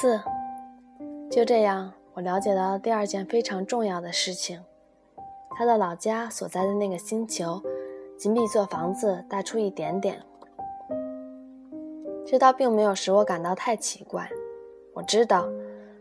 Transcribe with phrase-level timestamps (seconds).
[0.00, 0.18] 次。
[1.30, 4.58] 就这样，我了解到了第二件非常重要的事情：
[5.50, 7.62] 他的老家所在的那个星球，
[8.16, 10.18] 仅比座房子大出一点点。
[12.26, 14.26] 这倒并没有使我感到太奇怪。
[14.94, 15.46] 我知道，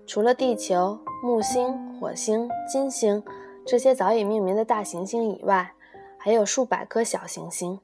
[0.07, 3.21] 除了地球、木星、火星、金星
[3.67, 5.73] 这些早已命名的大行星以外，
[6.17, 7.77] 还有数百颗小行星。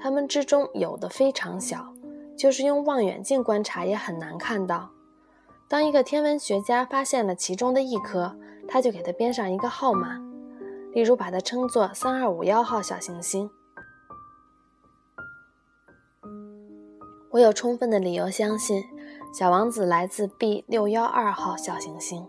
[0.00, 1.94] 它们之中有的非常小，
[2.36, 4.90] 就是用望远镜观察也很难看到。
[5.68, 8.34] 当一个天文学家发现了其中的一颗，
[8.66, 10.18] 他就给它编上一个号码，
[10.92, 13.50] 例如把它称作三二五幺号小行星。
[17.30, 18.82] 我有充分的理由相信，
[19.38, 22.26] 小王子来自 B 六幺二号小行星。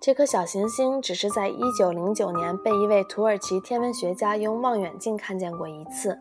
[0.00, 6.18] 这颗小行星只是在一九零九年被一位土耳其天文学家用望远镜看见过一次。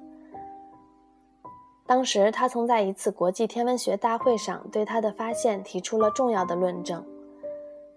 [1.87, 7.01] 当时，他曾在一次国际天文学大会上对他的发现提出了重要的论证，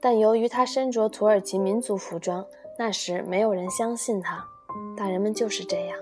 [0.00, 2.46] 但由于他身着土耳其民族服装，
[2.78, 4.46] 那时没有人相信他。
[4.96, 5.98] 大人们就是这样。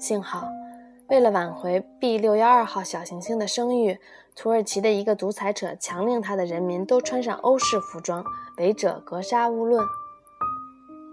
[0.00, 0.48] 幸好，
[1.06, 3.96] 为了挽回 B 六幺二号小行星的声誉，
[4.34, 8.24] 土耳其的一个独裁者强令他的人民都穿上欧式服装，
[8.56, 9.86] 违者格杀勿论。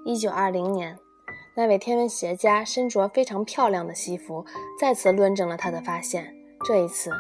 [0.06, 0.98] 一九二零年。
[1.58, 4.46] 那位天文学家身着非常漂亮的西服，
[4.78, 6.36] 再次论证了他的发现。
[6.66, 7.12] 这一次，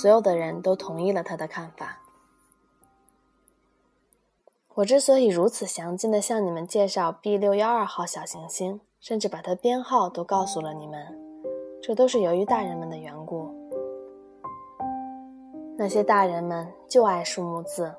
[0.00, 1.98] 所有的人都同意了他的看法。
[4.74, 11.00] 我之所以如此详尽地向你们介绍 B 六幺二号小行星，甚至把它编号都告诉了你们，
[11.82, 13.50] 这都是由于大人们的缘故。
[15.76, 17.92] 那些大人们就爱数目字。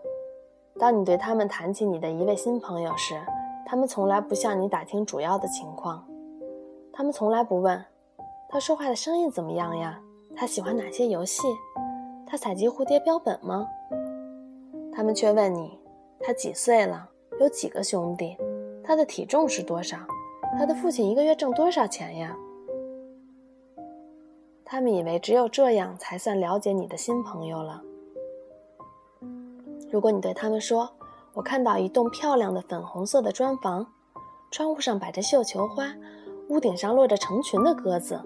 [0.80, 3.20] 当你对他们谈起你的一位新朋友时，
[3.70, 6.08] 他们从来不向你打听主要的情况，
[6.94, 7.84] 他们从来不问
[8.48, 10.02] 他说话的声音怎么样呀，
[10.38, 11.42] 他喜欢哪些游戏，
[12.26, 13.68] 他采集蝴蝶标本吗？
[14.94, 15.78] 他们却问你
[16.22, 17.10] 他几岁了，
[17.42, 18.38] 有几个兄弟，
[18.82, 19.98] 他的体重是多少，
[20.58, 22.38] 他的父亲一个月挣多少钱呀？
[24.64, 27.82] 他们以为只有这样才算了解你的新朋友了。
[29.92, 30.90] 如果你对他们说，
[31.38, 33.86] 我看到一栋漂亮的粉红色的砖房，
[34.50, 35.94] 窗户上摆着绣球花，
[36.50, 38.20] 屋顶上落着成群的鸽子。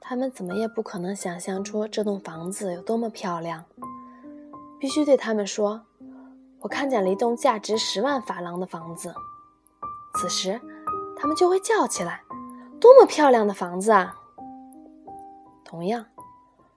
[0.00, 3.64] 他们怎么也不可能想象出这栋房子有多么漂亮。
[4.80, 5.80] 必须对他们说
[6.58, 9.14] ：“我看见了一栋价值十万法郎的房子。”
[10.18, 10.60] 此时，
[11.16, 12.22] 他们就会叫起来
[12.80, 14.16] ：“多么漂亮的房子啊！”
[15.64, 16.06] 同样，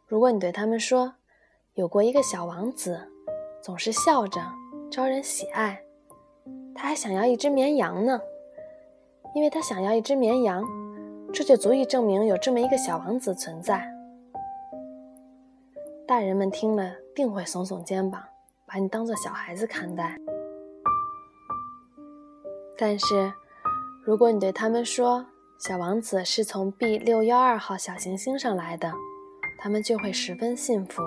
[0.05, 1.15] 如果你对他们说，
[1.79, 2.99] 有过一个小王子，
[3.63, 4.41] 总是笑着，
[4.91, 5.81] 招人喜爱。
[6.75, 8.19] 他还想要一只绵羊呢，
[9.33, 10.61] 因为他想要一只绵羊，
[11.31, 13.89] 这就足以证明有这么一个小王子存在。
[16.05, 18.21] 大人们听了定会耸耸肩膀，
[18.65, 20.17] 把你当做小孩子看待。
[22.77, 23.31] 但是，
[24.03, 25.25] 如果你对他们说
[25.59, 28.91] 小王子是从 B 六幺二号小行星上来的，
[29.57, 31.01] 他们就会十分信服。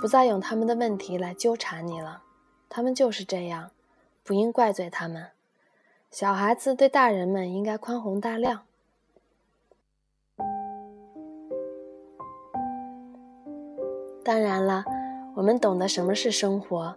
[0.00, 2.22] 不再用他们的问题来纠缠你了，
[2.68, 3.70] 他们就是这样，
[4.22, 5.28] 不应怪罪他们。
[6.10, 8.62] 小孩子对大人们应该宽宏大量。
[14.22, 14.84] 当然了，
[15.34, 16.96] 我们懂得什么是生活，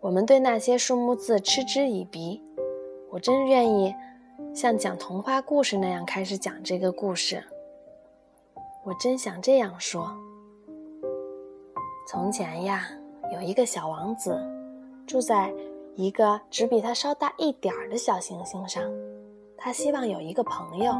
[0.00, 2.42] 我们对那些数目字嗤之以鼻。
[3.10, 3.94] 我真愿意
[4.54, 7.42] 像讲童话故事那样开始讲这个故事。
[8.84, 10.25] 我真想这样说。
[12.06, 12.88] 从前呀，
[13.32, 14.40] 有一个小王子，
[15.08, 15.52] 住在
[15.96, 18.80] 一个只比他稍大一点儿的小行星上。
[19.58, 20.94] 他希望有一个朋友。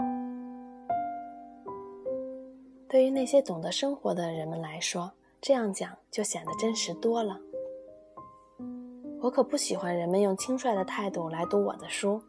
[2.89, 5.09] 对于那些懂得生活的人们来说，
[5.41, 7.39] 这样讲就显得真实多了。
[9.21, 12.21] 我可不喜欢人们用轻率的态度来读我的书。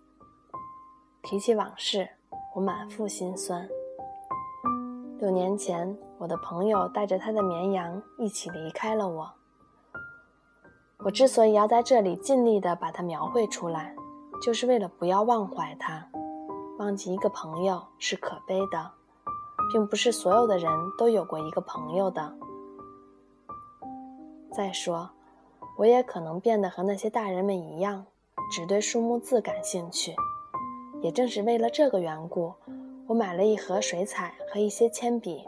[1.24, 2.08] 提起往事，
[2.54, 3.68] 我满腹心酸。
[5.18, 9.32] 六年前，我的朋友带着他的绵羊一起离开了我。
[11.00, 13.96] 我之所以要在这里尽力地把它描绘出来，
[14.42, 16.08] 就是为了不要忘怀它。
[16.80, 18.92] 忘记一个朋友是可悲的，
[19.72, 22.36] 并不是所有的人都有过一个朋友的。
[24.52, 25.10] 再说，
[25.78, 28.06] 我也可能变得和那些大人们一样，
[28.52, 30.16] 只对数目字感兴趣。
[31.00, 32.54] 也正是为了这个缘故。
[33.08, 35.46] 我买了一盒水彩和一些铅笔。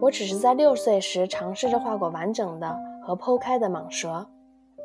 [0.00, 4.28] 我只是在六岁时尝试着画过完整的和剖开的蟒蛇，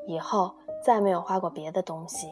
[0.08, 2.28] 以后再没有画过别的东西。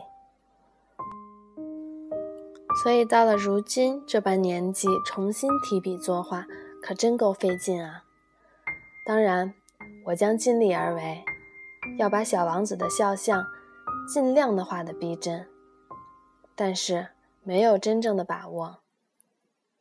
[2.83, 6.48] 所以到了如今这般年纪，重新提笔作画，
[6.81, 8.04] 可真够费劲啊！
[9.06, 9.54] 当然，
[10.06, 11.24] 我将尽力而为，
[12.00, 13.45] 要把小王子的肖像
[14.12, 15.48] 尽量的画得逼真，
[16.56, 17.10] 但是
[17.44, 18.81] 没有真正的把握。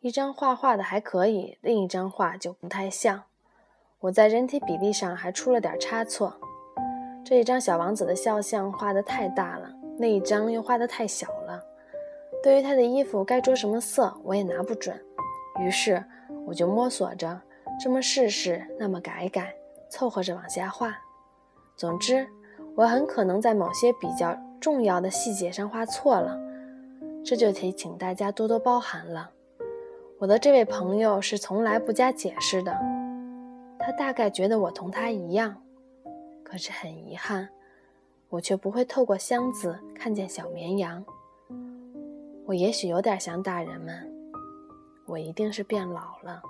[0.02, 3.25] 一张画画的还可以，另一张画就不太像。
[3.99, 6.32] 我在人体比例上还出了点差错，
[7.23, 11.62] 这一张小王子的肖像画得太大了，那一张又画得太小了。
[12.43, 14.99] 对于他的衣服该着什么色，我也拿不准。
[15.61, 16.03] 于是
[16.46, 17.38] 我就摸索着，
[17.79, 19.55] 这么试试，那么改改，
[19.91, 20.96] 凑合着往下画。
[21.76, 22.26] 总之，
[22.75, 26.41] 我很可能在某些比较重要的细节上画错了，
[27.23, 29.32] 这就得请大家多多包涵了。
[30.20, 32.78] 我的这位朋友是从来不加解释的。
[33.78, 35.56] 他大概觉得我同他一样，
[36.44, 37.49] 可是很遗憾，
[38.28, 41.02] 我却不会透过箱子看见小绵羊。
[42.44, 44.12] 我也许有点像大人们，
[45.06, 46.43] 我一定是变老了。